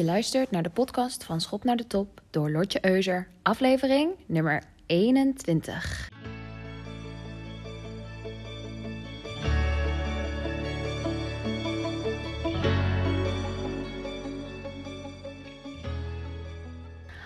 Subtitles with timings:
[0.00, 4.62] Je luistert naar de podcast van Schop naar de Top door Lotje Euser, aflevering nummer
[4.86, 6.08] 21.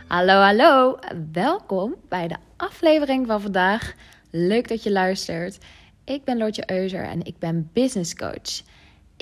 [0.06, 0.98] Hallo, hallo.
[1.32, 3.94] Welkom bij de aflevering van vandaag.
[4.30, 5.58] Leuk dat je luistert.
[6.04, 8.62] Ik ben Lotje Euser en ik ben business coach.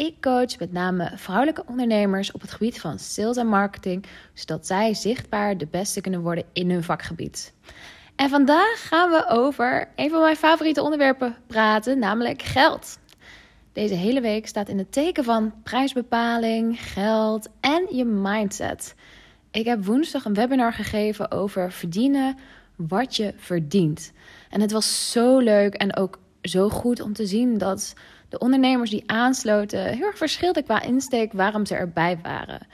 [0.03, 4.95] Ik coach met name vrouwelijke ondernemers op het gebied van sales en marketing, zodat zij
[4.95, 7.53] zichtbaar de beste kunnen worden in hun vakgebied.
[8.17, 12.99] En vandaag gaan we over een van mijn favoriete onderwerpen praten, namelijk geld.
[13.73, 18.95] Deze hele week staat in het teken van prijsbepaling, geld en je mindset.
[19.51, 22.37] Ik heb woensdag een webinar gegeven over verdienen
[22.77, 24.13] wat je verdient.
[24.51, 27.95] En het was zo leuk en ook zo goed om te zien dat
[28.29, 32.67] de ondernemers die aansloten heel erg verschilden qua insteek waarom ze erbij waren.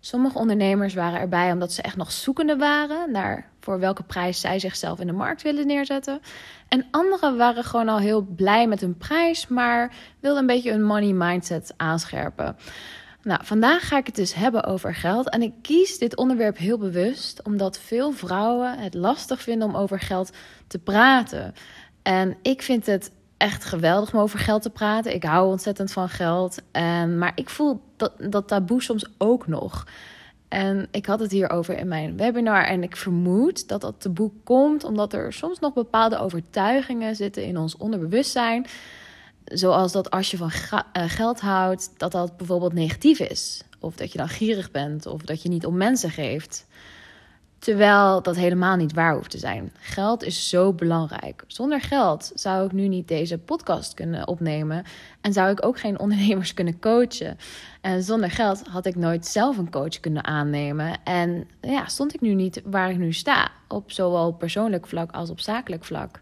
[0.00, 4.58] Sommige ondernemers waren erbij omdat ze echt nog zoekende waren naar voor welke prijs zij
[4.58, 6.20] zichzelf in de markt willen neerzetten.
[6.68, 10.84] En anderen waren gewoon al heel blij met hun prijs, maar wilden een beetje een
[10.84, 12.56] money mindset aanscherpen.
[13.22, 15.30] Nou, vandaag ga ik het dus hebben over geld.
[15.30, 20.00] En ik kies dit onderwerp heel bewust, omdat veel vrouwen het lastig vinden om over
[20.00, 20.30] geld
[20.66, 21.54] te praten.
[22.02, 25.14] En ik vind het echt geweldig om over geld te praten.
[25.14, 26.62] Ik hou ontzettend van geld.
[26.72, 29.86] En, maar ik voel dat, dat taboe soms ook nog.
[30.48, 32.64] En ik had het hierover in mijn webinar.
[32.64, 37.56] En ik vermoed dat dat taboe komt omdat er soms nog bepaalde overtuigingen zitten in
[37.58, 38.66] ons onderbewustzijn.
[39.44, 40.50] Zoals dat als je van
[40.92, 43.62] eh, geld houdt, dat dat bijvoorbeeld negatief is.
[43.80, 46.66] Of dat je dan gierig bent, of dat je niet om mensen geeft.
[47.62, 49.72] Terwijl dat helemaal niet waar hoeft te zijn.
[49.78, 51.44] Geld is zo belangrijk.
[51.46, 54.84] Zonder geld zou ik nu niet deze podcast kunnen opnemen.
[55.20, 57.38] En zou ik ook geen ondernemers kunnen coachen.
[57.80, 61.04] En zonder geld had ik nooit zelf een coach kunnen aannemen.
[61.04, 63.50] En ja, stond ik nu niet waar ik nu sta.
[63.68, 66.20] Op zowel persoonlijk vlak als op zakelijk vlak.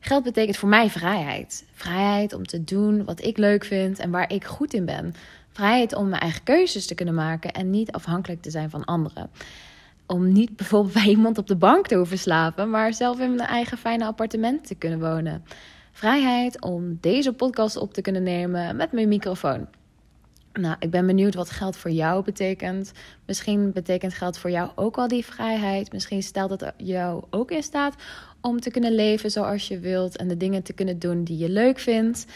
[0.00, 1.66] Geld betekent voor mij vrijheid.
[1.72, 5.14] Vrijheid om te doen wat ik leuk vind en waar ik goed in ben.
[5.52, 9.30] Vrijheid om mijn eigen keuzes te kunnen maken en niet afhankelijk te zijn van anderen
[10.12, 13.48] om niet bijvoorbeeld bij iemand op de bank te hoeven slapen, maar zelf in mijn
[13.48, 15.44] eigen fijne appartement te kunnen wonen.
[15.92, 19.68] Vrijheid om deze podcast op te kunnen nemen met mijn microfoon.
[20.52, 22.92] Nou, ik ben benieuwd wat geld voor jou betekent.
[23.26, 25.92] Misschien betekent geld voor jou ook al die vrijheid.
[25.92, 27.94] Misschien stelt het jou ook in staat
[28.40, 31.48] om te kunnen leven zoals je wilt en de dingen te kunnen doen die je
[31.48, 32.26] leuk vindt.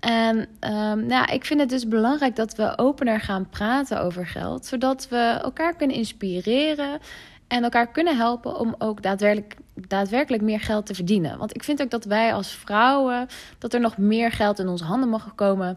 [0.00, 4.66] En um, nou, ik vind het dus belangrijk dat we opener gaan praten over geld,
[4.66, 6.98] zodat we elkaar kunnen inspireren
[7.46, 11.38] en elkaar kunnen helpen om ook daadwerkelijk, daadwerkelijk meer geld te verdienen.
[11.38, 13.26] Want ik vind ook dat wij als vrouwen,
[13.58, 15.76] dat er nog meer geld in onze handen mag komen.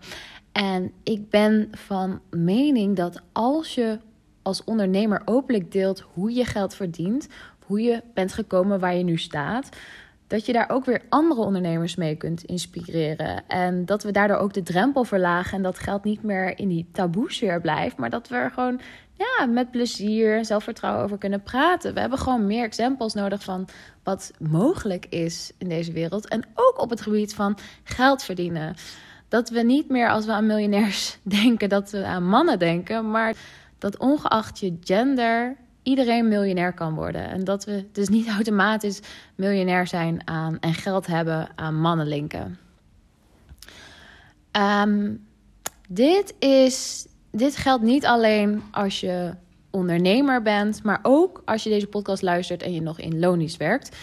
[0.52, 4.00] En ik ben van mening dat als je
[4.42, 7.28] als ondernemer openlijk deelt hoe je geld verdient,
[7.66, 9.70] hoe je bent gekomen waar je nu staat,
[10.30, 13.48] dat je daar ook weer andere ondernemers mee kunt inspireren.
[13.48, 16.90] En dat we daardoor ook de drempel verlagen en dat geld niet meer in die
[16.92, 18.80] taboesfeer blijft, maar dat we er gewoon
[19.14, 21.94] ja, met plezier en zelfvertrouwen over kunnen praten.
[21.94, 23.68] We hebben gewoon meer exempels nodig van
[24.04, 26.28] wat mogelijk is in deze wereld.
[26.28, 28.76] En ook op het gebied van geld verdienen.
[29.28, 33.36] Dat we niet meer als we aan miljonairs denken, dat we aan mannen denken, maar
[33.78, 37.30] dat ongeacht je gender iedereen miljonair kan worden.
[37.30, 39.00] En dat we dus niet automatisch
[39.36, 42.58] miljonair zijn aan en geld hebben aan mannenlinken.
[44.52, 45.28] Um,
[45.90, 49.34] dit, is, dit geldt niet alleen als je
[49.70, 53.98] ondernemer bent, maar ook als je deze podcast luistert en je nog in lonisch werkt.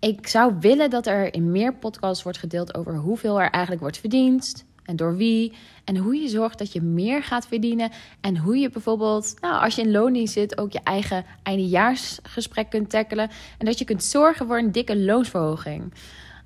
[0.00, 3.98] Ik zou willen dat er in meer podcasts wordt gedeeld over hoeveel er eigenlijk wordt
[3.98, 5.52] verdiend, en door wie.
[5.84, 7.90] En hoe je zorgt dat je meer gaat verdienen.
[8.20, 12.90] En hoe je bijvoorbeeld, nou, als je in loning zit, ook je eigen eindejaarsgesprek kunt
[12.90, 13.30] tackelen.
[13.58, 15.92] En dat je kunt zorgen voor een dikke loonsverhoging.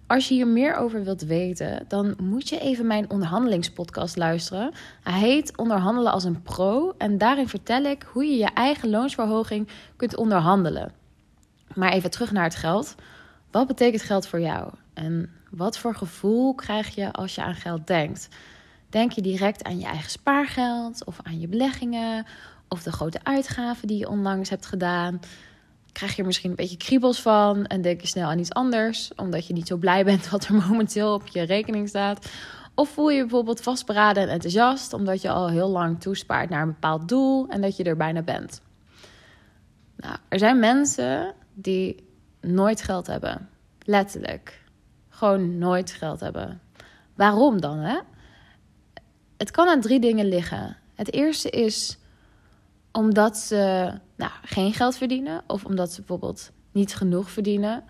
[0.06, 4.72] Als je hier meer over wilt weten, dan moet je even mijn onderhandelingspodcast luisteren.
[5.02, 6.94] Hij heet Onderhandelen als een pro.
[6.98, 10.92] En daarin vertel ik hoe je je eigen loonsverhoging kunt onderhandelen.
[11.74, 12.94] Maar even terug naar het geld.
[13.50, 14.72] Wat betekent geld voor jou?
[14.96, 18.28] En wat voor gevoel krijg je als je aan geld denkt?
[18.88, 22.26] Denk je direct aan je eigen spaargeld of aan je beleggingen
[22.68, 25.20] of de grote uitgaven die je onlangs hebt gedaan?
[25.92, 29.12] Krijg je er misschien een beetje kriebels van en denk je snel aan iets anders,
[29.16, 32.30] omdat je niet zo blij bent wat er momenteel op je rekening staat?
[32.74, 36.62] Of voel je je bijvoorbeeld vastberaden en enthousiast omdat je al heel lang toespaart naar
[36.62, 38.60] een bepaald doel en dat je er bijna bent?
[39.96, 42.08] Nou, er zijn mensen die
[42.40, 43.48] nooit geld hebben.
[43.84, 44.64] Letterlijk
[45.16, 46.60] gewoon nooit geld hebben.
[47.14, 47.78] Waarom dan?
[47.78, 47.98] Hè?
[49.36, 50.76] Het kan aan drie dingen liggen.
[50.94, 51.98] Het eerste is
[52.92, 57.84] omdat ze nou, geen geld verdienen of omdat ze bijvoorbeeld niet genoeg verdienen,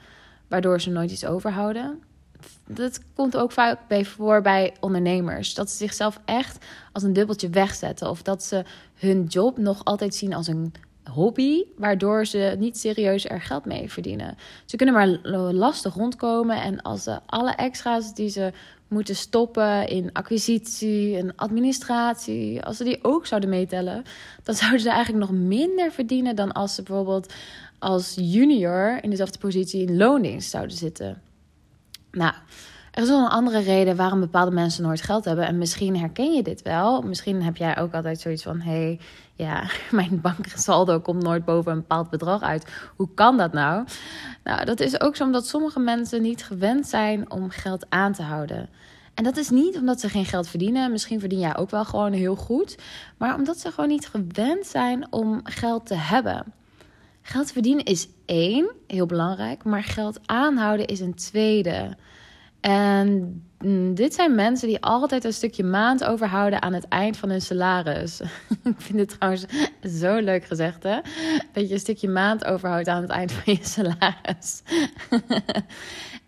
[0.49, 2.03] waardoor ze nooit iets overhouden.
[2.67, 5.55] Dat komt ook vaak bij voor bij ondernemers.
[5.55, 8.11] Dat ze zichzelf echt als een dubbeltje wegzetten.
[8.11, 8.65] Of dat ze
[8.95, 10.75] hun job nog altijd zien als een
[11.13, 14.37] hobby, waardoor ze niet serieus er geld mee verdienen.
[14.65, 15.09] Ze kunnen maar
[15.53, 18.53] lastig rondkomen en als ze alle extra's die ze
[18.89, 24.03] moeten stoppen in acquisitie en administratie, als ze die ook zouden meetellen,
[24.43, 27.33] dan zouden ze eigenlijk nog minder verdienen dan als ze bijvoorbeeld
[27.79, 31.23] als junior in dezelfde positie in loondienst zouden zitten.
[32.11, 32.35] Nou,
[32.97, 35.47] er is wel een andere reden waarom bepaalde mensen nooit geld hebben.
[35.47, 37.03] En misschien herken je dit wel.
[37.03, 39.01] Misschien heb jij ook altijd zoiets van: hé, hey,
[39.35, 42.91] ja, mijn banksaldo komt nooit boven een bepaald bedrag uit.
[42.97, 43.85] Hoe kan dat nou?
[44.45, 48.23] Nou, dat is ook zo omdat sommige mensen niet gewend zijn om geld aan te
[48.23, 48.69] houden.
[49.15, 50.91] En dat is niet omdat ze geen geld verdienen.
[50.91, 52.79] Misschien verdien jij ook wel gewoon heel goed.
[53.17, 56.45] Maar omdat ze gewoon niet gewend zijn om geld te hebben.
[57.23, 59.65] Geld verdienen is één, heel belangrijk.
[59.65, 61.97] Maar geld aanhouden is een tweede.
[62.67, 67.31] En mm, dit zijn mensen die altijd een stukje maand overhouden aan het eind van
[67.31, 68.21] hun salaris.
[68.65, 69.45] Ik vind het trouwens
[70.01, 70.99] zo leuk gezegd, hè?
[71.53, 74.63] Dat je een stukje maand overhoudt aan het eind van je salaris.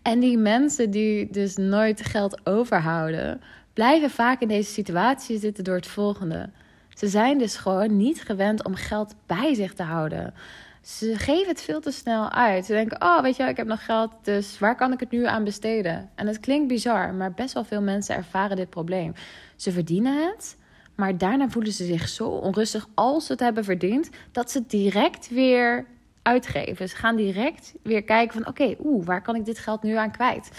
[0.01, 3.41] En die mensen die dus nooit geld overhouden,
[3.73, 6.49] blijven vaak in deze situatie zitten door het volgende.
[6.89, 10.33] Ze zijn dus gewoon niet gewend om geld bij zich te houden.
[10.81, 12.65] Ze geven het veel te snel uit.
[12.65, 15.25] Ze denken: Oh, weet je, ik heb nog geld, dus waar kan ik het nu
[15.25, 16.09] aan besteden?
[16.15, 19.13] En het klinkt bizar, maar best wel veel mensen ervaren dit probleem.
[19.55, 20.57] Ze verdienen het,
[20.95, 25.29] maar daarna voelen ze zich zo onrustig als ze het hebben verdiend, dat ze direct
[25.29, 25.85] weer
[26.21, 26.89] uitgeven.
[26.89, 30.11] Ze gaan direct weer kijken van oké, oeh, waar kan ik dit geld nu aan
[30.11, 30.51] kwijt?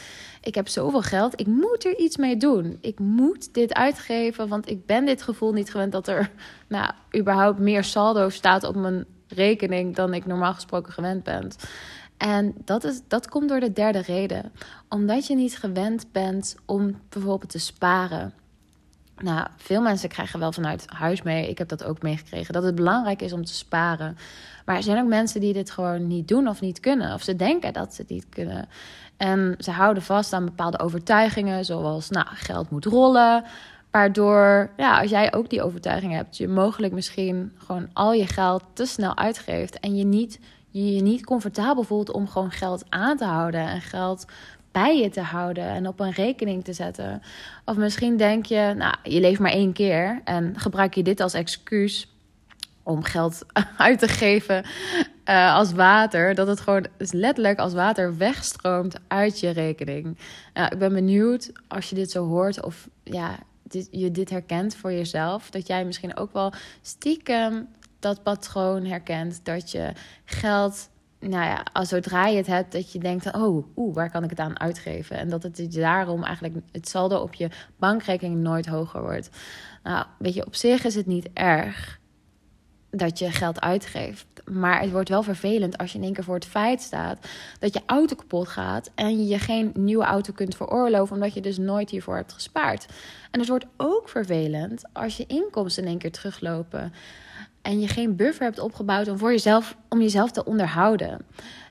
[0.43, 2.79] Ik heb zoveel geld, ik moet er iets mee doen.
[2.81, 6.31] Ik moet dit uitgeven, want ik ben dit gevoel niet gewend dat er
[6.69, 11.51] nou, überhaupt meer saldo staat op mijn rekening dan ik normaal gesproken gewend ben.
[12.17, 14.53] En dat, is, dat komt door de derde reden.
[14.89, 18.33] Omdat je niet gewend bent om bijvoorbeeld te sparen.
[19.17, 21.49] Nou, veel mensen krijgen wel vanuit huis mee.
[21.49, 22.53] Ik heb dat ook meegekregen.
[22.53, 24.17] Dat het belangrijk is om te sparen.
[24.65, 27.15] Maar er zijn ook mensen die dit gewoon niet doen of niet kunnen.
[27.15, 28.69] Of ze denken dat ze het niet kunnen.
[29.17, 31.65] En ze houden vast aan bepaalde overtuigingen.
[31.65, 33.45] Zoals, nou, geld moet rollen.
[33.91, 38.63] Waardoor, ja, als jij ook die overtuiging hebt, je mogelijk misschien gewoon al je geld
[38.73, 39.81] te snel uitgeeft.
[39.81, 43.61] En je niet, je, je niet comfortabel voelt om gewoon geld aan te houden.
[43.61, 44.27] En geld
[44.73, 47.23] bij je te houden en op een rekening te zetten.
[47.65, 51.35] Of misschien denk je, nou, je leeft maar één keer en gebruik je dit als
[51.35, 52.15] excuus
[52.83, 53.47] om geld
[53.77, 54.65] uit te geven
[55.25, 56.35] uh, als water.
[56.35, 60.19] Dat het gewoon letterlijk als water wegstroomt uit je rekening.
[60.71, 63.39] ik ben benieuwd als je dit zo hoort of ja,
[63.91, 65.51] je dit herkent voor jezelf.
[65.51, 66.53] Dat jij misschien ook wel
[66.83, 67.69] stiekem
[67.99, 69.45] dat patroon herkent.
[69.45, 69.93] Dat je
[70.25, 70.89] geld
[71.21, 74.31] nou ja, als zodra je het hebt, dat je denkt: oh, oeh, waar kan ik
[74.31, 75.17] het aan uitgeven?
[75.17, 79.31] En dat het daarom eigenlijk het saldo op je bankrekening nooit hoger wordt.
[79.83, 82.00] Nou, weet je, op zich is het niet erg
[82.91, 84.27] dat je geld uitgeeft.
[84.45, 87.29] Maar het wordt wel vervelend als je in één keer voor het feit staat
[87.59, 91.59] dat je auto kapot gaat en je geen nieuwe auto kunt veroorloven omdat je dus
[91.59, 92.87] nooit hiervoor hebt gespaard.
[93.31, 96.93] En het wordt ook vervelend als je inkomsten in één keer teruglopen
[97.63, 101.19] en je geen buffer hebt opgebouwd om, voor jezelf, om jezelf te onderhouden.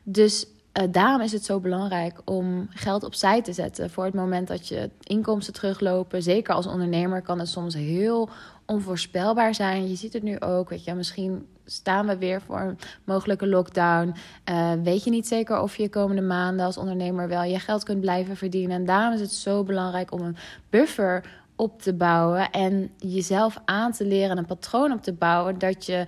[0.03, 4.47] Dus uh, daarom is het zo belangrijk om geld opzij te zetten voor het moment
[4.47, 6.23] dat je inkomsten teruglopen.
[6.23, 8.29] Zeker als ondernemer kan het soms heel
[8.69, 9.89] onvoorspelbaar zijn.
[9.89, 14.15] Je ziet het nu ook, weet je, misschien staan we weer voor een mogelijke lockdown.
[14.49, 18.01] Uh, weet je niet zeker of je komende maanden als ondernemer wel je geld kunt
[18.01, 18.75] blijven verdienen.
[18.75, 20.37] En daarom is het zo belangrijk om een
[20.69, 21.23] buffer
[21.55, 26.05] op te bouwen en jezelf aan te leren, een patroon op te bouwen dat je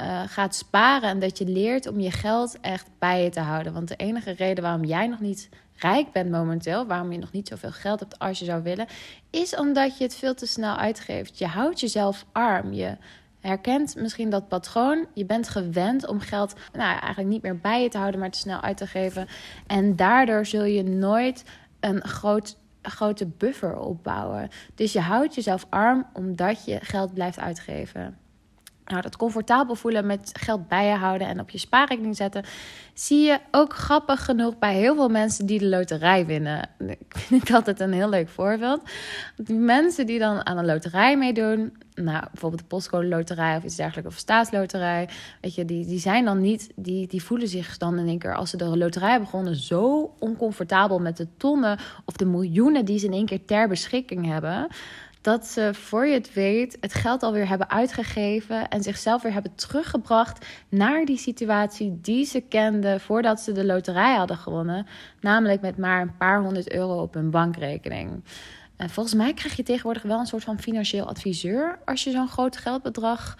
[0.00, 3.72] uh, gaat sparen en dat je leert om je geld echt bij je te houden.
[3.72, 5.48] Want de enige reden waarom jij nog niet
[5.84, 8.86] rijk bent momenteel, waarom je nog niet zoveel geld hebt als je zou willen,
[9.30, 11.38] is omdat je het veel te snel uitgeeft.
[11.38, 12.72] Je houdt jezelf arm.
[12.72, 12.96] Je
[13.40, 15.06] herkent misschien dat patroon.
[15.14, 18.38] Je bent gewend om geld nou, eigenlijk niet meer bij je te houden, maar te
[18.38, 19.26] snel uit te geven.
[19.66, 21.44] En daardoor zul je nooit
[21.80, 24.48] een groot grote buffer opbouwen.
[24.74, 28.18] Dus je houdt jezelf arm omdat je geld blijft uitgeven.
[28.86, 32.44] Nou, dat comfortabel voelen met geld bij je houden en op je spaarrekening zetten,
[32.94, 36.68] zie je ook grappig genoeg bij heel veel mensen die de loterij winnen.
[36.78, 38.82] Ik vind het altijd een heel leuk voorbeeld.
[39.36, 43.76] Die mensen die dan aan een loterij meedoen, nou, bijvoorbeeld de postcode loterij of iets
[43.76, 45.08] dergelijks, of staatsloterij,
[45.40, 48.34] weet je, die, die zijn dan niet, die, die voelen zich dan in één keer
[48.34, 53.06] als ze de loterij begonnen zo oncomfortabel met de tonnen of de miljoenen die ze
[53.06, 54.68] in één keer ter beschikking hebben
[55.24, 59.54] dat ze voor je het weet het geld alweer hebben uitgegeven en zichzelf weer hebben
[59.54, 64.86] teruggebracht naar die situatie die ze kenden voordat ze de loterij hadden gewonnen.
[65.20, 68.24] Namelijk met maar een paar honderd euro op hun bankrekening.
[68.76, 72.28] En volgens mij krijg je tegenwoordig wel een soort van financieel adviseur als je zo'n
[72.28, 73.36] groot geldbedrag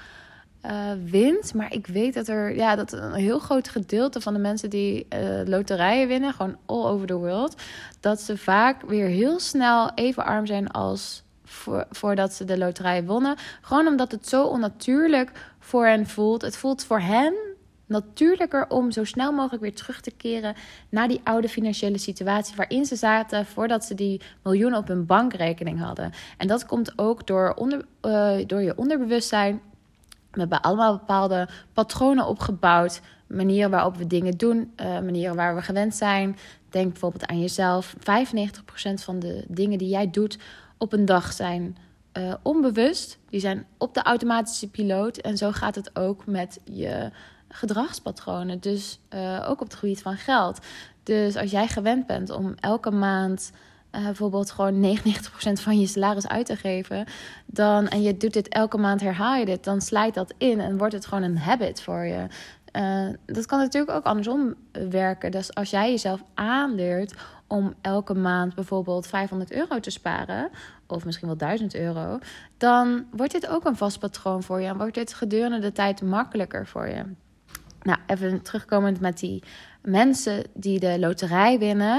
[0.67, 1.55] uh, wint.
[1.55, 5.07] Maar ik weet dat er ja, dat een heel groot gedeelte van de mensen die
[5.15, 7.63] uh, loterijen winnen, gewoon all over the world,
[8.01, 11.24] dat ze vaak weer heel snel even arm zijn als
[11.55, 13.37] voor, voordat ze de loterij wonnen.
[13.61, 16.43] Gewoon omdat het zo onnatuurlijk voor hen voelt.
[16.43, 17.35] Het voelt voor hen
[17.87, 20.55] natuurlijker om zo snel mogelijk weer terug te keren
[20.89, 25.81] naar die oude financiële situatie waarin ze zaten voordat ze die miljoenen op hun bankrekening
[25.81, 26.13] hadden.
[26.39, 29.61] En dat komt ook door, onder, uh, door je onderbewustzijn
[30.35, 33.01] we hebben allemaal bepaalde patronen opgebouwd.
[33.27, 36.37] Manieren waarop we dingen doen, uh, manieren waar we gewend zijn.
[36.71, 37.95] Denk bijvoorbeeld aan jezelf.
[37.99, 40.39] 95% van de dingen die jij doet
[40.79, 41.77] op een dag zijn
[42.19, 43.19] uh, onbewust.
[43.31, 45.17] Die zijn op de automatische piloot.
[45.17, 47.11] En zo gaat het ook met je
[47.49, 48.61] gedragspatronen.
[48.61, 50.59] Dus uh, ook op het gebied van geld.
[51.03, 53.53] Dus als jij gewend bent om elke maand
[53.93, 55.01] uh, bijvoorbeeld gewoon 99%
[55.53, 57.07] van je salaris uit te geven,
[57.47, 60.79] dan, en je doet dit elke maand, herhaal je dit, dan slijt dat in en
[60.79, 62.27] wordt het gewoon een habit voor je.
[62.77, 64.55] Uh, dat kan natuurlijk ook andersom
[64.91, 65.31] werken.
[65.31, 67.15] Dus als jij jezelf aanleert
[67.47, 70.51] om elke maand bijvoorbeeld 500 euro te sparen,
[70.87, 72.19] of misschien wel 1000 euro,
[72.57, 76.03] dan wordt dit ook een vast patroon voor je en wordt dit gedurende de tijd
[76.03, 77.03] makkelijker voor je.
[77.83, 79.43] Nou, even terugkomend met die
[79.83, 81.97] mensen die de loterij winnen.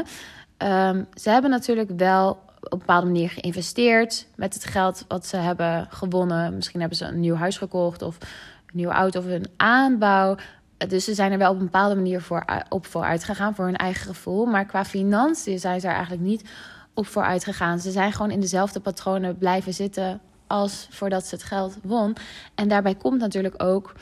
[0.58, 2.29] Um, ze hebben natuurlijk wel
[2.60, 6.55] op een bepaalde manier geïnvesteerd met het geld wat ze hebben gewonnen.
[6.55, 8.27] Misschien hebben ze een nieuw huis gekocht of een
[8.74, 10.36] nieuwe auto of een aanbouw.
[10.77, 13.75] Dus ze zijn er wel op een bepaalde manier voor, op vooruit gegaan voor hun
[13.75, 14.46] eigen gevoel.
[14.46, 16.50] Maar qua financiën zijn ze er eigenlijk niet
[16.94, 17.79] op vooruit gegaan.
[17.79, 22.15] Ze zijn gewoon in dezelfde patronen blijven zitten als voordat ze het geld won.
[22.55, 23.94] En daarbij komt natuurlijk ook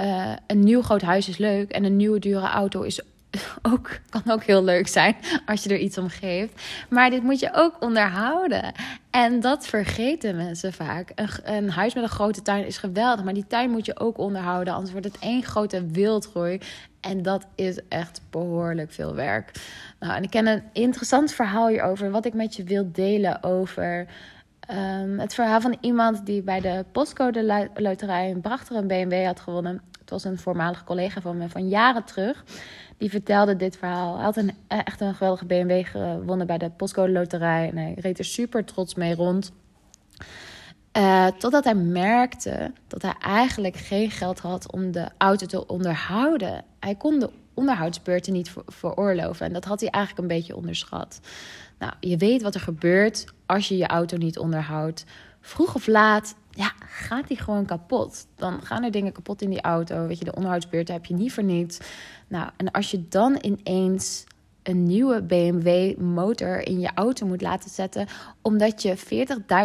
[0.00, 3.00] uh, een nieuw groot huis is leuk en een nieuwe dure auto is
[3.72, 5.16] ook, kan ook heel leuk zijn
[5.46, 6.62] als je er iets om geeft.
[6.88, 8.72] Maar dit moet je ook onderhouden.
[9.10, 11.12] En dat vergeten mensen vaak.
[11.42, 14.74] Een, huis met een grote tuin is geweldig, maar die tuin moet je ook onderhouden.
[14.74, 16.60] Anders wordt het één grote wildgroei.
[17.00, 19.52] En dat is echt behoorlijk veel werk.
[19.98, 24.06] Nou, en ik ken een interessant verhaal hierover, wat ik met je wil delen over.
[24.70, 29.82] Um, het verhaal van iemand die bij de postcode loterij een prachtige BMW had gewonnen.
[30.00, 32.44] Het was een voormalige collega van me van jaren terug
[32.98, 34.14] die vertelde dit verhaal.
[34.14, 37.68] Hij had een, echt een geweldige BMW gewonnen bij de Postcode Loterij.
[37.68, 39.52] En hij reed er super trots mee rond.
[40.96, 46.64] Uh, totdat hij merkte dat hij eigenlijk geen geld had om de auto te onderhouden.
[46.80, 49.46] Hij kon de onderhoudsbeurten niet veroorloven.
[49.46, 51.20] En dat had hij eigenlijk een beetje onderschat.
[51.78, 55.04] Nou, je weet wat er gebeurt als je je auto niet onderhoudt.
[55.48, 58.26] Vroeg of laat ja, gaat die gewoon kapot.
[58.34, 60.06] Dan gaan er dingen kapot in die auto.
[60.06, 61.78] Weet je, de onderhoudsbeurt heb je niet voor niets.
[62.28, 64.24] Nou, en als je dan ineens
[64.68, 68.06] een nieuwe BMW motor in je auto moet laten zetten,
[68.42, 68.96] omdat je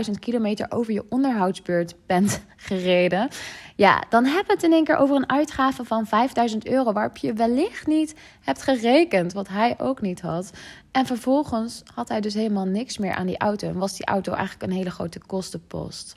[0.05, 3.27] 40.000 kilometer over je onderhoudsbeurt bent gereden,
[3.75, 7.17] ja, dan heb je het in één keer over een uitgave van 5000 euro, waarop
[7.17, 10.51] je wellicht niet hebt gerekend, wat hij ook niet had.
[10.91, 14.33] En vervolgens had hij dus helemaal niks meer aan die auto en was die auto
[14.33, 16.15] eigenlijk een hele grote kostenpost.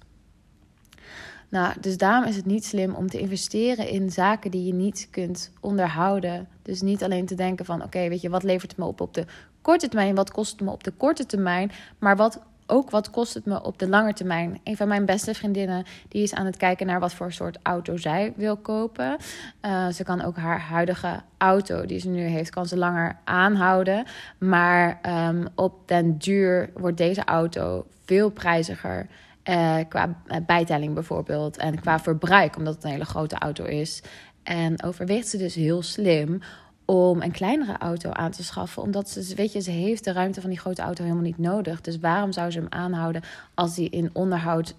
[1.49, 5.09] Nou, dus daarom is het niet slim om te investeren in zaken die je niet
[5.11, 6.49] kunt onderhouden.
[6.63, 9.15] Dus niet alleen te denken van oké, weet je, wat levert het me op op
[9.15, 9.27] de
[9.61, 13.35] korte termijn, wat kost het me op de korte termijn, maar wat ook wat kost
[13.35, 14.61] het me op de lange termijn.
[14.65, 17.97] Een van mijn beste vriendinnen die is aan het kijken naar wat voor soort auto
[17.97, 19.17] zij wil kopen.
[19.63, 24.05] Uh, ze kan ook haar huidige auto die ze nu heeft, kan ze langer aanhouden.
[24.39, 29.07] Maar um, op den duur wordt deze auto veel prijziger.
[29.49, 31.57] Uh, qua bijtelling bijvoorbeeld.
[31.57, 34.03] En qua verbruik, omdat het een hele grote auto is.
[34.43, 36.41] En overweegt ze dus heel slim
[36.85, 38.83] om een kleinere auto aan te schaffen.
[38.83, 41.81] Omdat ze, weet je, ze heeft de ruimte van die grote auto helemaal niet nodig.
[41.81, 43.23] Dus waarom zou ze hem aanhouden
[43.55, 44.75] als die in onderhoud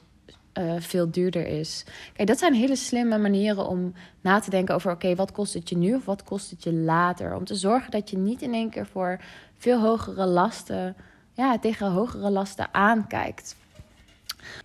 [0.53, 1.86] uh, veel duurder is?
[2.13, 5.69] Kijk, dat zijn hele slimme manieren om na te denken over: oké, wat kost het
[5.69, 7.36] je nu of wat kost het je later?
[7.36, 9.19] Om te zorgen dat je niet in één keer voor
[9.57, 10.95] veel hogere lasten,
[11.33, 13.55] ja, tegen hogere lasten aankijkt.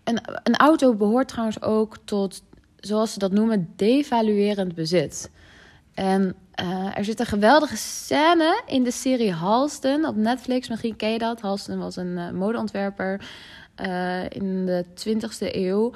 [0.04, 2.42] Een, een auto behoort trouwens ook tot,
[2.80, 5.30] zoals ze dat noemen, devaluerend bezit.
[5.94, 10.68] En uh, er zit een geweldige scène in de serie Halston op Netflix.
[10.68, 11.40] Misschien ken je dat.
[11.40, 13.20] Halston was een uh, modeontwerper
[13.82, 15.92] uh, in de 20e eeuw.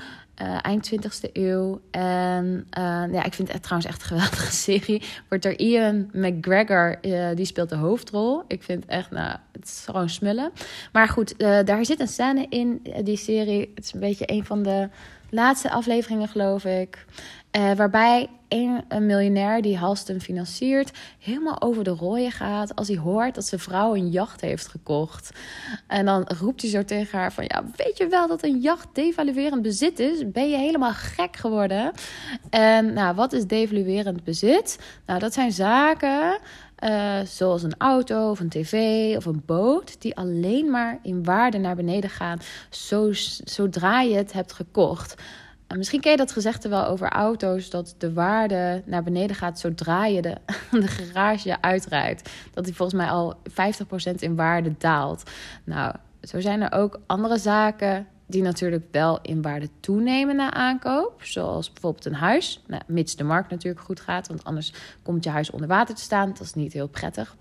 [0.62, 1.81] Eind 20e eeuw.
[1.90, 2.66] En
[3.12, 5.02] ja, ik vind het trouwens echt een geweldige serie.
[5.28, 6.99] Wordt er Ian McGregor,
[7.35, 8.43] die speelt de hoofdrol.
[8.49, 10.50] Ik vind echt, nou, het is gewoon smullen.
[10.93, 13.73] Maar goed, daar zit een scène in die serie.
[13.75, 14.88] Het is een beetje een van de
[15.31, 17.05] laatste afleveringen, geloof ik.
[17.56, 22.96] Uh, waarbij een, een, miljonair die Halston financiert helemaal over de rooien gaat als hij
[22.96, 25.30] hoort dat zijn vrouw een jacht heeft gekocht.
[25.86, 28.88] En dan roept hij zo tegen haar van ja, weet je wel dat een jacht
[28.92, 30.30] devaluerend bezit is?
[30.30, 31.92] Ben je helemaal gek geworden?
[32.50, 34.78] En nou, wat is devaluerend bezit?
[35.06, 36.38] Nou, dat zijn zaken
[36.84, 38.72] uh, zoals een auto of een tv
[39.16, 42.38] of een boot, die alleen maar in waarde naar beneden gaan
[42.70, 43.12] zo,
[43.44, 45.14] zodra je het hebt gekocht.
[45.66, 49.58] En misschien ken je dat gezegde wel over auto's, dat de waarde naar beneden gaat
[49.58, 50.37] zodra je de,
[50.70, 52.30] de garage uitrijdt.
[52.54, 55.30] Dat die volgens mij al 50% in waarde daalt.
[55.64, 61.23] Nou, zo zijn er ook andere zaken die natuurlijk wel in waarde toenemen na aankoop.
[61.23, 62.62] Zoals bijvoorbeeld een huis.
[62.66, 66.02] Nou, mits de markt natuurlijk goed gaat, want anders komt je huis onder water te
[66.02, 66.28] staan.
[66.28, 67.37] Dat is niet heel prettig.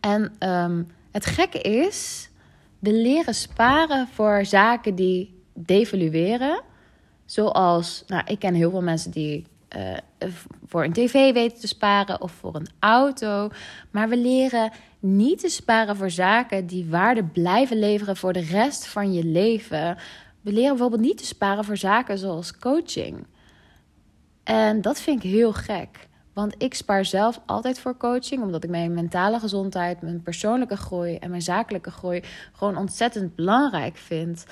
[0.00, 2.30] En um, het gekke is,
[2.78, 6.62] we leren sparen voor zaken die devalueren.
[7.34, 10.28] Zoals, nou, ik ken heel veel mensen die uh,
[10.66, 13.48] voor een tv weten te sparen of voor een auto.
[13.90, 18.86] Maar we leren niet te sparen voor zaken die waarde blijven leveren voor de rest
[18.86, 19.96] van je leven.
[20.40, 23.26] We leren bijvoorbeeld niet te sparen voor zaken zoals coaching.
[24.44, 26.08] En dat vind ik heel gek.
[26.34, 31.16] Want ik spaar zelf altijd voor coaching, omdat ik mijn mentale gezondheid, mijn persoonlijke groei
[31.16, 32.22] en mijn zakelijke groei
[32.52, 34.44] gewoon ontzettend belangrijk vind.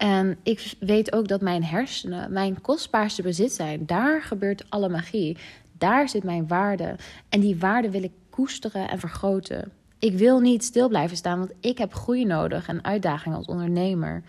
[0.00, 3.86] En ik weet ook dat mijn hersenen mijn kostbaarste bezit zijn.
[3.86, 5.36] Daar gebeurt alle magie.
[5.78, 6.96] Daar zit mijn waarde.
[7.28, 9.72] En die waarde wil ik koesteren en vergroten.
[9.98, 14.22] Ik wil niet stil blijven staan, want ik heb groei nodig en uitdaging als ondernemer.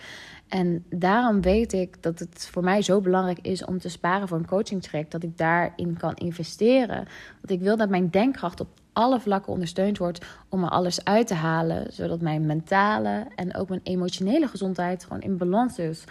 [0.48, 4.38] En daarom weet ik dat het voor mij zo belangrijk is om te sparen voor
[4.38, 7.08] een coaching dat ik daarin kan investeren.
[7.36, 11.28] Want ik wil dat mijn denkkracht op alle vlakken ondersteund wordt om er alles uit
[11.28, 16.04] te halen, zodat mijn mentale en ook mijn emotionele gezondheid gewoon in balans is.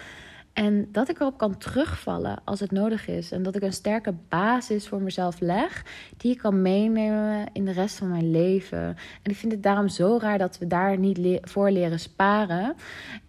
[0.53, 3.33] En dat ik erop kan terugvallen als het nodig is.
[3.33, 5.85] En dat ik een sterke basis voor mezelf leg,
[6.17, 8.97] die ik kan meenemen in de rest van mijn leven.
[9.23, 12.75] En ik vind het daarom zo raar dat we daar niet voor leren sparen.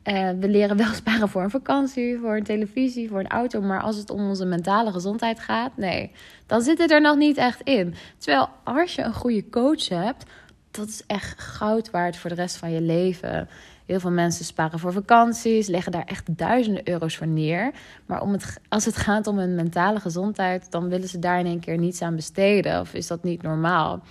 [0.04, 3.62] Uh, we leren wel sparen voor een vakantie, voor een televisie, voor een auto.
[3.62, 6.12] Maar als het om onze mentale gezondheid gaat, nee,
[6.45, 7.93] dan zit het er nog niet echt in.
[8.17, 10.26] Terwijl als je een goede coach hebt,
[10.72, 13.50] dat is echt goud waard voor de rest van je leven.
[13.86, 17.72] Heel veel mensen sparen voor vakanties, leggen daar echt duizenden euro's voor neer.
[18.06, 21.46] Maar om het, als het gaat om hun mentale gezondheid, dan willen ze daar in
[21.46, 22.80] één keer niets aan besteden.
[22.80, 24.02] Of is dat niet normaal?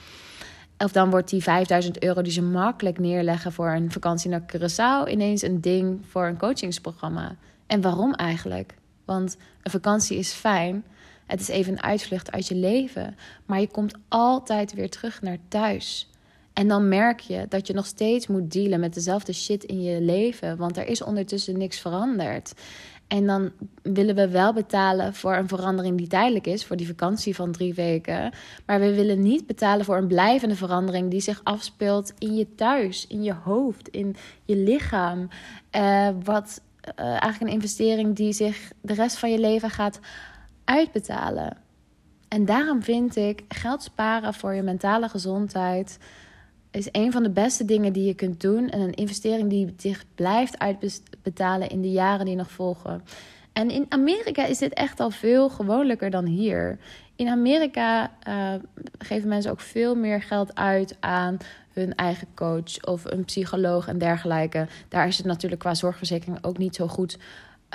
[0.79, 5.11] Of dan wordt die 5000 euro die ze makkelijk neerleggen voor een vakantie naar Curaçao
[5.11, 7.37] ineens een ding voor een coachingsprogramma.
[7.67, 8.75] En waarom eigenlijk?
[9.05, 10.85] Want een vakantie is fijn.
[11.27, 13.17] Het is even een uitvlucht uit je leven.
[13.47, 16.11] Maar je komt altijd weer terug naar thuis.
[16.61, 20.01] En dan merk je dat je nog steeds moet dealen met dezelfde shit in je
[20.01, 22.53] leven, want er is ondertussen niks veranderd.
[23.09, 23.51] En dan
[23.83, 27.75] willen we wel betalen voor een verandering die tijdelijk is, voor die vakantie van drie
[27.75, 28.33] weken.
[28.67, 33.07] Maar we willen niet betalen voor een blijvende verandering die zich afspeelt in je thuis,
[33.07, 35.29] in je hoofd, in je lichaam.
[35.77, 36.61] Uh, wat
[36.99, 40.01] uh, eigenlijk een investering die zich de rest van je leven gaat
[40.65, 41.57] uitbetalen.
[42.29, 45.99] En daarom vind ik geld sparen voor je mentale gezondheid
[46.71, 48.69] is een van de beste dingen die je kunt doen.
[48.69, 53.03] En een investering die zich blijft uitbetalen in de jaren die nog volgen.
[53.53, 56.79] En in Amerika is dit echt al veel gewoonlijker dan hier.
[57.17, 58.55] In Amerika uh,
[58.99, 61.37] geven mensen ook veel meer geld uit aan
[61.73, 64.67] hun eigen coach of een psycholoog en dergelijke.
[64.89, 67.19] Daar is het natuurlijk qua zorgverzekering ook niet zo goed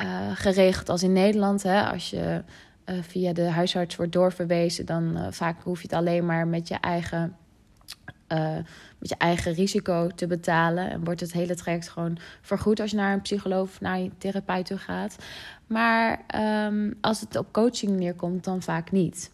[0.03, 1.63] uh, geregeld als in Nederland.
[1.63, 1.83] Hè?
[1.83, 2.43] Als je
[2.85, 6.75] uh, via de huisarts wordt doorverwezen, dan vaak hoef je het alleen maar met je
[6.75, 7.35] eigen
[8.31, 8.55] uh,
[8.97, 10.89] met je eigen risico te betalen.
[10.89, 14.11] En wordt het hele traject gewoon vergoed als je naar een psycholoog of naar je
[14.17, 15.15] therapeut toe gaat.
[15.67, 16.25] Maar
[16.65, 19.31] um, als het op coaching neerkomt, dan vaak niet.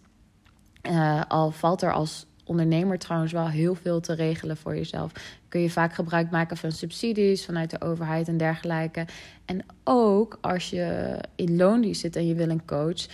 [0.90, 5.12] Uh, al valt er als ondernemer trouwens wel heel veel te regelen voor jezelf.
[5.48, 9.06] Kun je vaak gebruik maken van subsidies vanuit de overheid en dergelijke.
[9.46, 13.08] En ook als je in loondienst zit en je wil een coach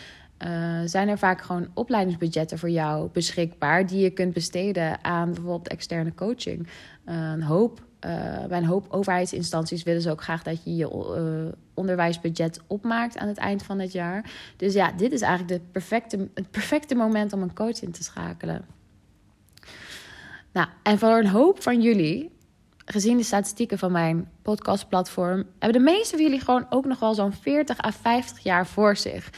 [0.45, 5.67] uh, zijn er vaak gewoon opleidingsbudgetten voor jou beschikbaar die je kunt besteden aan bijvoorbeeld
[5.67, 6.67] externe coaching.
[7.05, 11.53] Uh, een hoop, uh, bij een hoop overheidsinstanties willen ze ook graag dat je je
[11.73, 14.31] onderwijsbudget opmaakt aan het eind van het jaar.
[14.57, 18.03] Dus ja, dit is eigenlijk de perfecte, het perfecte moment om een coach in te
[18.03, 18.65] schakelen.
[20.51, 22.35] Nou, en voor een hoop van jullie
[22.85, 27.13] gezien de statistieken van mijn podcastplatform, hebben de meeste van jullie gewoon ook nog wel
[27.13, 29.29] zo'n 40 à 50 jaar voor zich.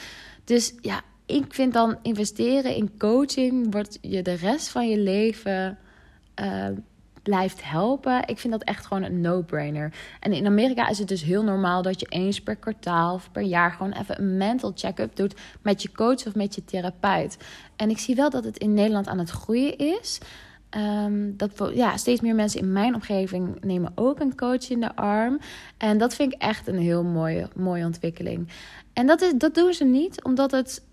[0.49, 5.77] Dus ja, ik vind dan investeren in coaching wordt je de rest van je leven
[6.41, 6.67] uh,
[7.23, 8.27] blijft helpen.
[8.27, 9.93] Ik vind dat echt gewoon een no-brainer.
[10.19, 13.41] En in Amerika is het dus heel normaal dat je eens per kwartaal of per
[13.41, 17.37] jaar gewoon even een mental check-up doet met je coach of met je therapeut.
[17.75, 20.19] En ik zie wel dat het in Nederland aan het groeien is.
[20.77, 24.95] Um, dat ja, steeds meer mensen in mijn omgeving nemen ook een coach in de
[24.95, 25.39] arm.
[25.77, 28.47] En dat vind ik echt een heel mooie, mooie ontwikkeling.
[28.99, 30.83] En dat, is, dat doen ze niet omdat het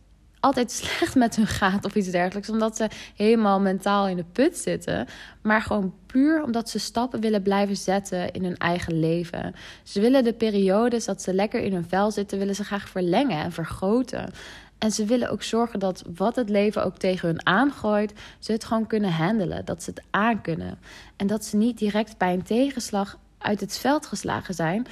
[0.41, 2.51] altijd slecht met hun gaat of iets dergelijks.
[2.51, 5.07] Omdat ze helemaal mentaal in de put zitten.
[5.43, 9.55] Maar gewoon puur omdat ze stappen willen blijven zetten in hun eigen leven.
[9.83, 13.43] Ze willen de periodes dat ze lekker in hun vel zitten, willen ze graag verlengen
[13.43, 14.31] en vergroten.
[14.79, 18.65] En ze willen ook zorgen dat wat het leven ook tegen hun aangooit, ze het
[18.65, 19.65] gewoon kunnen handelen.
[19.65, 20.79] Dat ze het aankunnen.
[21.17, 24.87] En dat ze niet direct bij een tegenslag uit het veld geslagen zijn.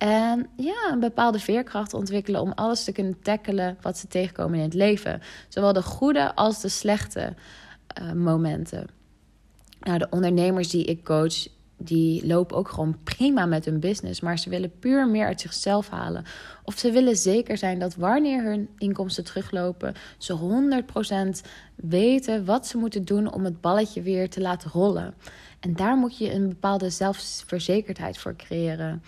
[0.00, 4.64] En ja, een bepaalde veerkracht ontwikkelen om alles te kunnen tackelen wat ze tegenkomen in
[4.64, 5.22] het leven.
[5.48, 7.34] Zowel de goede als de slechte
[8.00, 8.86] uh, momenten.
[9.80, 14.20] Nou, de ondernemers die ik coach, die lopen ook gewoon prima met hun business.
[14.20, 16.24] Maar ze willen puur meer uit zichzelf halen.
[16.64, 20.38] Of ze willen zeker zijn dat wanneer hun inkomsten teruglopen, ze
[21.44, 25.14] 100% weten wat ze moeten doen om het balletje weer te laten rollen.
[25.58, 29.02] En daar moet je een bepaalde zelfverzekerdheid voor creëren.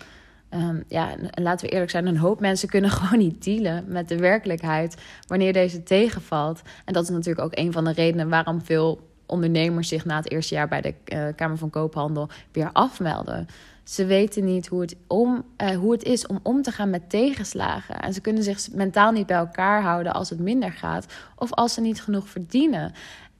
[0.55, 4.07] Um, ja, en laten we eerlijk zijn, een hoop mensen kunnen gewoon niet dealen met
[4.07, 4.95] de werkelijkheid
[5.27, 6.61] wanneer deze tegenvalt.
[6.85, 10.31] En dat is natuurlijk ook een van de redenen waarom veel ondernemers zich na het
[10.31, 13.47] eerste jaar bij de uh, Kamer van Koophandel weer afmelden.
[13.83, 17.09] Ze weten niet hoe het, om, uh, hoe het is om om te gaan met
[17.09, 18.01] tegenslagen.
[18.01, 21.73] En ze kunnen zich mentaal niet bij elkaar houden als het minder gaat of als
[21.73, 22.93] ze niet genoeg verdienen.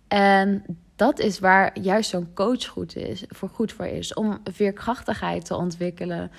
[0.07, 0.63] En
[0.95, 4.13] dat is waar juist zo'n coach goed, is, voor goed voor is.
[4.13, 6.31] Om veerkrachtigheid te ontwikkelen.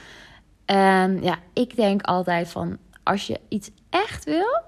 [0.64, 4.62] En ja, ik denk altijd van als je iets echt wil,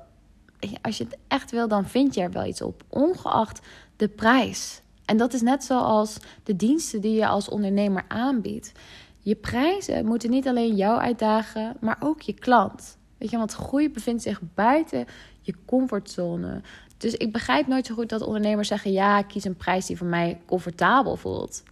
[0.82, 3.60] als je het echt wil, dan vind je er wel iets op, ongeacht
[3.96, 4.82] de prijs.
[5.04, 8.72] En dat is net zoals de diensten die je als ondernemer aanbiedt.
[9.18, 12.98] Je prijzen moeten niet alleen jou uitdagen, maar ook je klant.
[13.18, 15.06] Weet je, want groei bevindt zich buiten
[15.40, 16.60] je comfortzone.
[16.96, 20.06] Dus ik begrijp nooit zo goed dat ondernemers zeggen: ja, kies een prijs die voor
[20.06, 21.62] mij comfortabel voelt.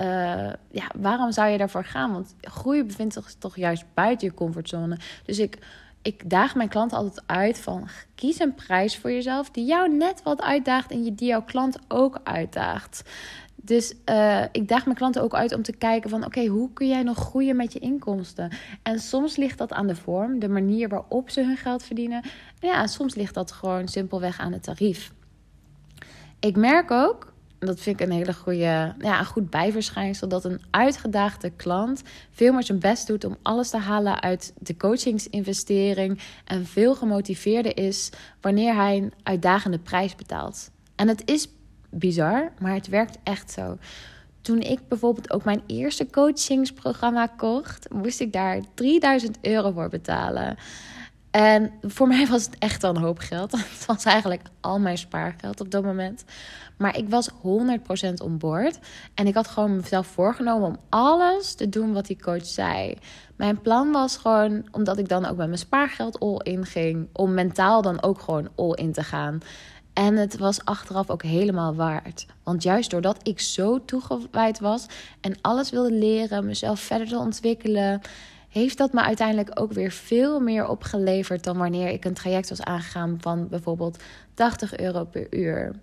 [0.00, 2.12] Uh, ja, waarom zou je daarvoor gaan?
[2.12, 4.98] Want groei bevindt zich toch juist buiten je comfortzone.
[5.24, 5.58] Dus ik
[6.02, 10.22] ik daag mijn klanten altijd uit van kies een prijs voor jezelf die jou net
[10.22, 13.02] wat uitdaagt en die jouw klant ook uitdaagt.
[13.62, 16.88] Dus uh, ik daag mijn klanten ook uit om te kijken van oké, hoe kun
[16.88, 18.50] jij nog groeien met je inkomsten?
[18.82, 22.24] En soms ligt dat aan de vorm, de manier waarop ze hun geld verdienen.
[22.60, 25.12] Ja, soms ligt dat gewoon simpelweg aan het tarief.
[26.40, 27.29] Ik merk ook
[27.66, 30.28] dat vind ik een hele goede, ja, een goed bijverschijnsel.
[30.28, 34.76] Dat een uitgedaagde klant veel meer zijn best doet om alles te halen uit de
[34.76, 36.20] coachingsinvestering.
[36.44, 40.70] En veel gemotiveerder is wanneer hij een uitdagende prijs betaalt.
[40.96, 41.48] En het is
[41.90, 43.78] bizar, maar het werkt echt zo.
[44.40, 50.56] Toen ik bijvoorbeeld ook mijn eerste coachingsprogramma kocht, moest ik daar 3000 euro voor betalen.
[51.30, 53.52] En voor mij was het echt wel een hoop geld.
[53.56, 56.24] Het was eigenlijk al mijn spaargeld op dat moment.
[56.76, 57.34] Maar ik was 100%
[58.22, 58.78] on board.
[59.14, 62.94] En ik had gewoon mezelf voorgenomen om alles te doen wat die coach zei.
[63.36, 67.34] Mijn plan was gewoon, omdat ik dan ook met mijn spaargeld all in ging, om
[67.34, 69.40] mentaal dan ook gewoon all in te gaan.
[69.92, 72.26] En het was achteraf ook helemaal waard.
[72.42, 74.86] Want juist doordat ik zo toegewijd was
[75.20, 78.00] en alles wilde leren, mezelf verder te ontwikkelen
[78.50, 82.62] heeft dat me uiteindelijk ook weer veel meer opgeleverd dan wanneer ik een traject was
[82.62, 84.02] aangegaan van bijvoorbeeld
[84.34, 85.74] 80 euro per uur.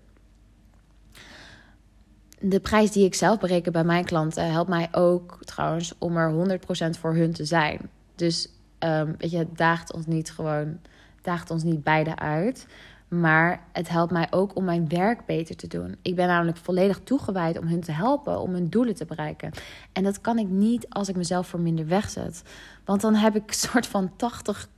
[2.40, 6.58] De prijs die ik zelf bereken bij mijn klanten helpt mij ook trouwens om er
[6.96, 7.90] 100% voor hun te zijn.
[8.14, 10.80] Dus um, weet je, het daagt ons niet gewoon,
[11.22, 12.66] daagt ons niet beide uit.
[13.08, 15.96] Maar het helpt mij ook om mijn werk beter te doen.
[16.02, 19.50] Ik ben namelijk volledig toegewijd om hun te helpen om hun doelen te bereiken.
[19.92, 22.42] En dat kan ik niet als ik mezelf voor minder wegzet.
[22.84, 24.68] Want dan heb ik een soort van 80,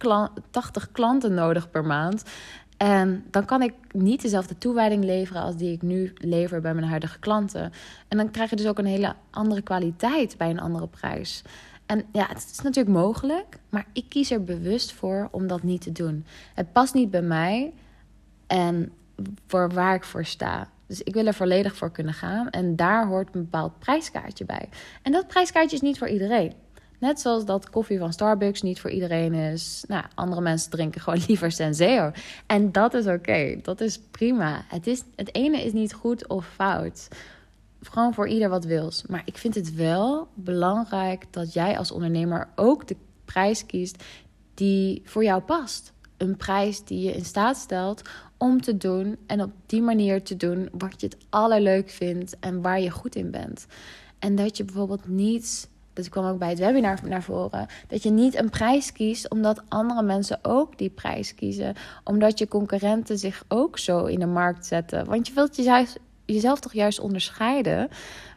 [0.51, 2.25] 80 klanten nodig per maand.
[2.77, 6.87] En dan kan ik niet dezelfde toewijding leveren als die ik nu lever bij mijn
[6.87, 7.73] huidige klanten.
[8.09, 11.43] En dan krijg je dus ook een hele andere kwaliteit bij een andere prijs.
[11.87, 15.81] En ja, het is natuurlijk mogelijk, maar ik kies er bewust voor om dat niet
[15.81, 16.25] te doen.
[16.55, 17.73] Het past niet bij mij
[18.51, 18.93] en
[19.47, 20.69] voor waar ik voor sta.
[20.87, 22.51] Dus ik wil er volledig voor kunnen gaan.
[22.51, 24.69] En daar hoort een bepaald prijskaartje bij.
[25.03, 26.53] En dat prijskaartje is niet voor iedereen.
[26.99, 29.85] Net zoals dat koffie van Starbucks niet voor iedereen is.
[29.89, 32.11] Nou, andere mensen drinken gewoon liever Senseo.
[32.47, 33.57] En dat is oké.
[33.63, 34.65] Dat is prima.
[34.69, 37.09] Het, is, het ene is niet goed of fout.
[37.83, 39.05] Gewoon voor ieder wat wils.
[39.07, 44.05] Maar ik vind het wel belangrijk dat jij als ondernemer ook de prijs kiest
[44.55, 45.93] die voor jou past.
[46.17, 48.03] Een prijs die je in staat stelt
[48.41, 52.63] om te doen en op die manier te doen wat je het allerleuk vindt en
[52.63, 53.67] waar je goed in bent.
[54.19, 58.11] En dat je bijvoorbeeld niet, dat kwam ook bij het webinar naar voren, dat je
[58.11, 61.75] niet een prijs kiest omdat andere mensen ook die prijs kiezen.
[62.05, 65.05] Omdat je concurrenten zich ook zo in de markt zetten.
[65.05, 67.89] Want je wilt jezelf, jezelf toch juist onderscheiden.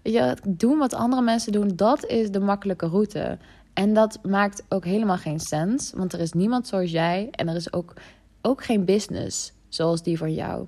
[0.04, 3.38] Je, doen wat andere mensen doen, dat is de makkelijke route.
[3.74, 7.56] En dat maakt ook helemaal geen sens, want er is niemand zoals jij en er
[7.56, 7.94] is ook,
[8.42, 10.68] ook geen business zoals die van jou.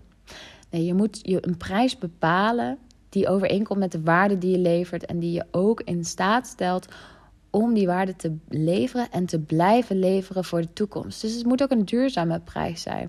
[0.69, 2.77] Nee, je moet je een prijs bepalen
[3.09, 6.87] die overeenkomt met de waarde die je levert en die je ook in staat stelt
[7.49, 11.21] om die waarde te leveren en te blijven leveren voor de toekomst.
[11.21, 13.07] Dus het moet ook een duurzame prijs zijn.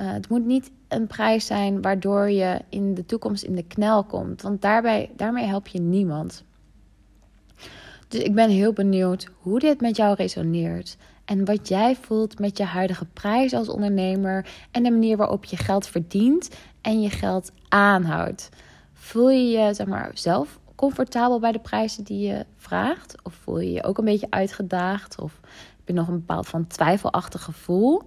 [0.00, 4.04] Uh, het moet niet een prijs zijn waardoor je in de toekomst in de knel
[4.04, 6.44] komt, want daarbij, daarmee help je niemand.
[8.08, 10.96] Dus ik ben heel benieuwd hoe dit met jou resoneert.
[11.26, 14.46] En wat jij voelt met je huidige prijs als ondernemer.
[14.70, 18.48] En de manier waarop je geld verdient en je geld aanhoudt.
[18.92, 23.14] Voel je je zeg maar, zelf comfortabel bij de prijzen die je vraagt?
[23.22, 25.20] Of voel je je ook een beetje uitgedaagd?
[25.20, 25.40] Of
[25.76, 28.02] heb je nog een bepaald van twijfelachtig gevoel?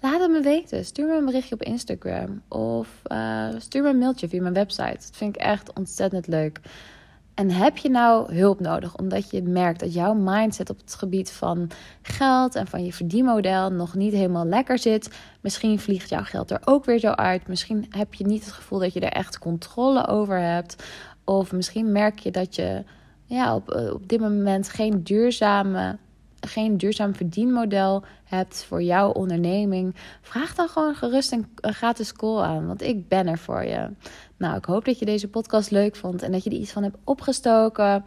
[0.00, 0.84] Laat het me weten.
[0.84, 2.42] Stuur me een berichtje op Instagram.
[2.48, 4.96] Of uh, stuur me een mailtje via mijn website.
[5.00, 6.60] Dat vind ik echt ontzettend leuk.
[7.34, 11.32] En heb je nou hulp nodig omdat je merkt dat jouw mindset op het gebied
[11.32, 11.70] van
[12.02, 15.10] geld en van je verdienmodel nog niet helemaal lekker zit?
[15.40, 17.48] Misschien vliegt jouw geld er ook weer zo uit.
[17.48, 20.84] Misschien heb je niet het gevoel dat je er echt controle over hebt.
[21.24, 22.84] Of misschien merk je dat je
[23.24, 25.98] ja, op, eh, op dit moment geen duurzame
[26.46, 32.66] geen duurzaam verdienmodel hebt voor jouw onderneming, vraag dan gewoon gerust een, gratis call aan,
[32.66, 33.90] want ik ben er voor je.
[34.36, 36.82] Nou, ik hoop dat je deze podcast leuk vond en dat je er iets van
[36.82, 38.04] hebt opgestoken.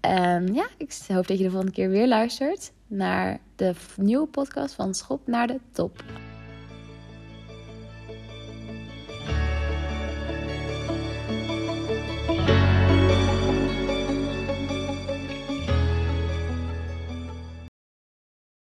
[0.00, 4.74] En ja, ik hoop dat je de volgende keer weer luistert naar de nieuwe podcast
[4.74, 6.02] van Schop naar de Top.